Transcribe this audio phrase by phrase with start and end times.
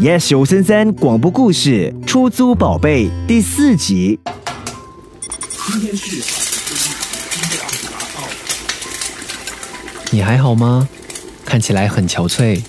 [0.00, 4.18] Yes 九三三广播故事《出租宝贝》第四集。
[5.66, 6.22] 今天是
[10.10, 10.88] 你还好吗？
[11.44, 12.62] 看起来很憔悴。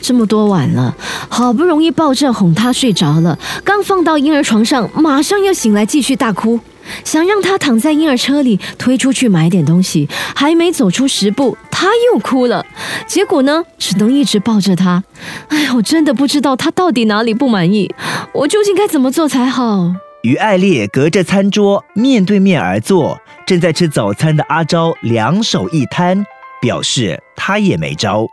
[0.00, 0.96] 这么多晚了，
[1.28, 6.60] 好不容易抱着哄他睡着了，刚放到婴儿床上，马上又醒来继续大哭。
[7.04, 12.64] 想让他躺在婴儿车里推出去买点东西，还没走出十步，他又哭了。
[13.06, 15.02] 结果呢，只能一直抱着他。
[15.48, 17.94] 哎，我真的不知道他到底哪里不满意，
[18.32, 19.92] 我究竟该怎么做才好？
[20.22, 26.26] 与艾丽隔着餐桌面对面而坐，正在吃早餐的阿昭两手一摊，
[26.60, 28.26] 表示他也没招。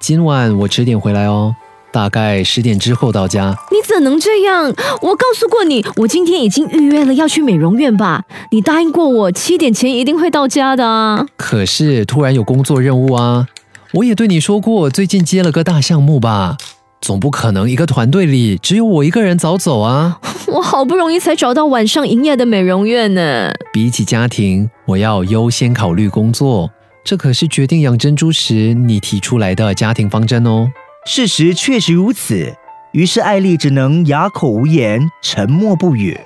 [0.00, 1.54] 今晚我迟点回来哦，
[1.98, 3.52] 大概十点之后到家。
[3.72, 4.72] 你怎能这样？
[5.02, 8.22] 我告诉过你，我今天已经预约了要去美容院吧？
[8.52, 11.26] 你答应过我七点前一定会到家的啊。
[11.36, 13.48] 可是突然有工作任务啊！
[13.94, 16.56] 我也对你说过，最近接了个大项目吧？
[17.00, 20.20] 总不可能一个团队里只有我一个人早走啊！
[20.46, 23.50] 我好不容易才找到晚上营业的美容院呢。
[23.72, 26.70] 比起家庭，我要优先考虑工作。
[27.04, 30.70] 这可是决定养珍珠时你提出来的家庭方针哦。
[31.10, 32.54] 事实确实如此，
[32.92, 36.20] 于是艾丽只能哑口无言，沉默不语。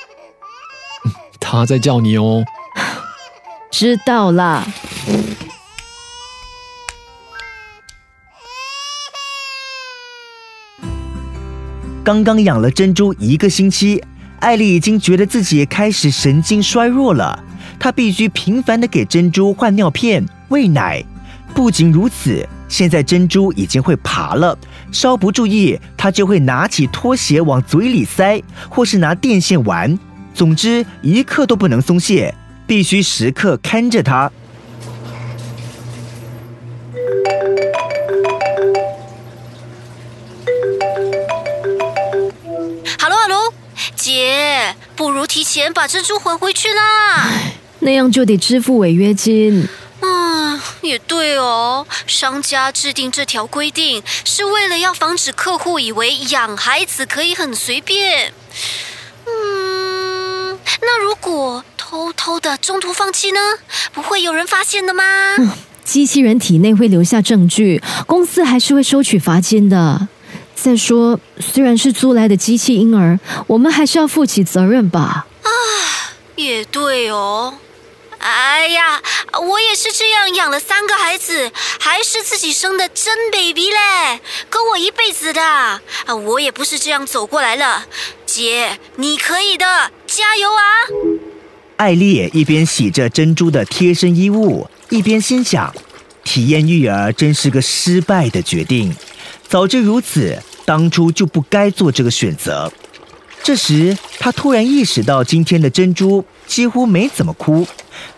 [1.40, 2.44] 他在叫你哦。
[3.72, 4.68] 知道了。
[12.04, 14.04] 刚刚养了珍珠一个星期，
[14.40, 17.42] 艾丽已经觉得自己开始神经衰弱了。
[17.80, 21.02] 她必须频繁的给珍珠换尿片、喂奶。
[21.54, 24.58] 不仅如此，现在珍珠已经会爬了，
[24.90, 29.98] 稍不注意，它就会拿起拖鞋往嘴里塞，或是拿电线玩。
[30.34, 32.34] 总之，一刻都不能松懈，
[32.66, 34.30] 必须时刻看着它。
[42.98, 43.52] Hello，Hello，
[43.94, 47.30] 姐，不如提前把珍珠还回去啦。
[47.80, 49.68] 那样就得支付违约金。
[50.84, 51.86] 嗯，也对哦。
[52.06, 58.32] 商家制定这条规定是为了要防止客户以为养孩子可以很随便。
[59.26, 63.40] 嗯，那如果偷偷的中途放弃呢？
[63.92, 65.04] 不会有人发现的吗？
[65.82, 70.08] 机器人体内会留下证据，公司还是会收取罚金的。
[70.54, 75.26] 再说，虽然是租来的机器婴儿，我们还是要负起责任吧。
[75.42, 75.48] 啊，
[76.36, 77.54] 也对哦。
[78.24, 79.02] 哎呀，
[79.38, 84.18] 我也是这样养了三个孩子，还是自己生的真 baby 嘞，
[84.48, 85.42] 跟我一辈子的。
[85.42, 85.78] 啊，
[86.24, 87.84] 我也不是这样走过来了。
[88.24, 90.62] 姐，你可以的，加油啊！
[91.76, 95.74] 艾丽一边洗着珍珠的贴身衣物，一边心想：
[96.24, 98.96] 体验育儿真是个失败的决定。
[99.46, 102.72] 早知如此，当初就不该做这个选择。
[103.42, 107.66] 这时，她突然意识到，今天的珍珠几乎没怎么哭。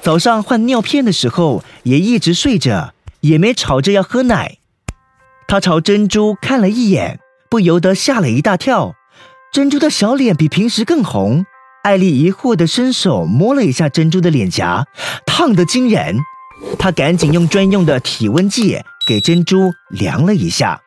[0.00, 4.58] 早上换尿片的时候也一直睡着，也没吵着要喝奶。
[5.48, 8.94] 他朝珍珠看了一眼，不由得吓了一大跳。
[9.52, 11.46] 珍珠的小脸比平时更红。
[11.82, 14.86] 艾丽疑惑地伸手摸了一下珍珠的脸颊，
[15.24, 16.18] 烫得惊人。
[16.78, 20.80] 她赶紧用专用的体温计给珍珠量了一下。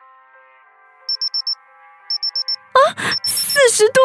[3.52, 3.98] 四十度，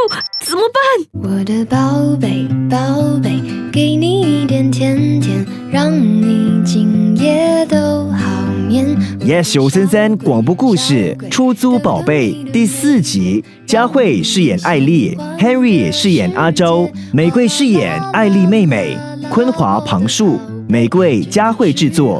[0.44, 0.82] 怎么办？
[1.22, 3.40] 我的宝贝，宝贝，
[3.72, 8.98] 给你一点甜甜，让你今夜都好眠。
[9.20, 18.98] Yes 九三三广播故事《出租宝贝》第四集，佳慧饰演艾丽，Henry 饰演阿周，玫瑰饰演艾丽妹妹，
[19.30, 22.20] 昆华旁述，玫瑰佳慧制作。